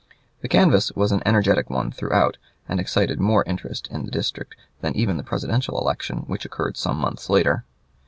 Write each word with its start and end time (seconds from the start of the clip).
The 0.41 0.47
canvass 0.47 0.91
was 0.93 1.11
an 1.11 1.21
energetic 1.27 1.69
one 1.69 1.91
throughout, 1.91 2.37
and 2.67 2.79
excited 2.79 3.19
more 3.19 3.43
interest, 3.45 3.87
in 3.91 4.03
the 4.03 4.09
district 4.09 4.55
than 4.79 4.95
even 4.95 5.17
the 5.17 5.23
presidential 5.23 5.79
election, 5.79 6.21
which 6.25 6.43
occurred 6.43 6.75
some 6.75 6.97
months 6.97 7.29
later. 7.29 7.65